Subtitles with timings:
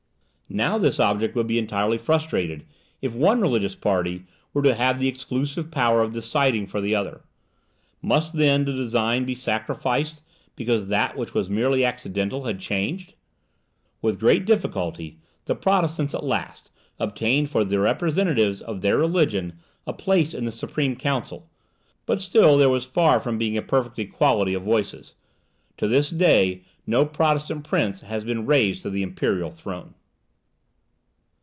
[0.53, 2.65] Now this object would be entirely frustrated
[3.01, 7.21] if one religious party were to have the exclusive power of deciding for the other.
[8.01, 10.21] Must, then, the design be sacrificed,
[10.57, 13.13] because that which was merely accidental had changed?
[14.01, 19.57] With great difficulty the Protestants, at last, obtained for the representatives of their religion
[19.87, 21.49] a place in the Supreme Council,
[22.05, 25.15] but still there was far from being a perfect equality of voices.
[25.77, 29.93] To this day no Protestant prince has been raised to the imperial throne.